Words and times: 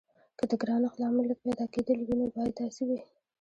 که 0.37 0.43
د 0.49 0.51
ګرانښت 0.61 0.97
لامل 1.01 1.25
لږ 1.29 1.39
پیدا 1.45 1.65
کیدل 1.73 1.99
وي 2.01 2.15
نو 2.19 2.25
باید 2.35 2.53
داسې 2.61 2.81
وي. 2.87 2.99